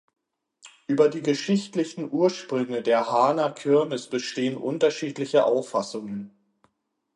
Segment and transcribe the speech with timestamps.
[0.87, 6.31] Über die geschichtlichen Ursprünge der Haaner Kirmes bestehen unterschiedliche Auffassungen.